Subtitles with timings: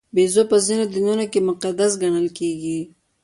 [0.15, 2.79] بیزو په ځینو دینونو کې مقدس ګڼل کېږي.